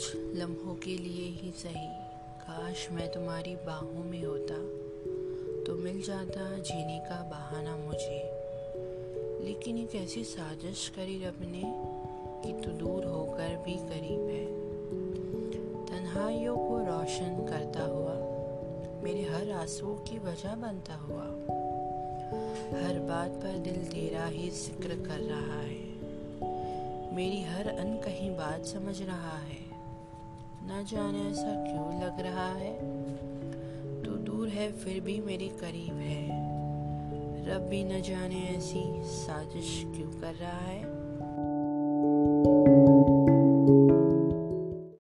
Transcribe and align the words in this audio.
लम्हों 0.00 0.74
के 0.74 0.96
लिए 0.98 1.28
ही 1.30 1.50
सही। 1.50 1.86
काश 2.40 2.88
मैं 2.92 3.12
तुम्हारी 3.12 3.54
बाहों 3.56 4.04
में 4.04 4.24
होता 4.24 4.54
तो 5.64 5.74
मिल 5.74 6.00
जाता 6.02 6.58
जीने 6.58 6.98
का 6.98 7.16
बहाना 7.22 7.76
मुझे। 7.76 8.20
लेकिन 9.44 9.78
एक 9.78 9.94
ऐसी 9.94 10.24
साजिश 10.24 10.88
करी 10.88 11.18
रब 11.24 11.40
ने 11.42 11.62
कि 12.42 12.52
तू 12.62 12.70
दूर 12.70 13.04
होकर 13.04 13.56
भी 13.56 13.74
करीब 13.74 14.28
है। 14.28 14.46
तन्हाइयों 15.86 16.56
को 16.56 16.78
रोशन 16.78 17.46
करता 17.48 17.84
हुआ, 17.84 18.14
मेरे 19.02 19.22
हर 19.22 19.50
आँसू 19.50 19.94
की 20.08 20.18
वजह 20.18 20.54
बनता 20.54 20.94
हुआ, 20.94 21.24
हर 22.82 22.98
बात 22.98 23.30
पर 23.30 23.58
दिल 23.58 23.84
तेरा 23.84 24.26
ही 24.26 24.50
ज़िक्र 24.50 24.88
कर 24.88 25.20
रहा 25.20 25.60
है। 25.60 25.86
मेरी 27.14 27.42
हर 27.42 27.68
अनकही 27.68 28.30
बात 28.30 28.64
समझ 28.64 29.02
रहा 29.02 29.38
है। 29.38 29.67
ना 30.78 30.84
जाने 30.84 31.30
ऐसा 31.30 31.64
क्यों 31.64 32.02
लग 32.02 32.20
रहा 32.20 32.52
है? 32.52 32.74
तू 34.02 34.10
दूर 34.10 34.48
है, 34.48 34.72
फिर 34.72 35.00
भी 35.00 35.20
मेरे 35.20 35.48
करीब 35.48 35.94
है। 35.94 36.28
रब 37.46 37.62
भी 37.62 37.84
न 37.84 38.02
जाने 38.02 38.56
ऐसी 38.56 39.02
साजिश 39.04 39.82
क्यों 39.96 40.20
कर 40.20 40.34
रहा 40.34 40.58
है? 40.58 41.07